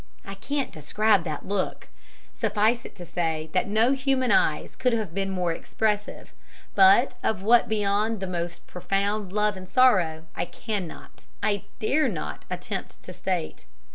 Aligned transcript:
I 0.25 0.33
can't 0.33 0.71
describe 0.71 1.25
that 1.25 1.47
look; 1.47 1.87
suffice 2.33 2.85
it 2.85 2.95
to 2.95 3.05
say 3.05 3.51
that 3.53 3.67
no 3.67 3.91
human 3.91 4.31
eyes 4.31 4.75
could 4.75 4.93
have 4.93 5.13
been 5.13 5.29
more 5.29 5.53
expressive, 5.53 6.33
but 6.73 7.13
of 7.21 7.43
what 7.43 7.69
beyond 7.69 8.19
the 8.19 8.25
most 8.25 8.65
profound 8.65 9.31
love 9.31 9.55
and 9.55 9.69
sorrow 9.69 10.25
I 10.35 10.45
cannot, 10.45 11.25
I 11.43 11.65
dare 11.77 12.07
not, 12.07 12.45
attempt 12.49 13.03
to 13.03 13.13
state. 13.13 13.65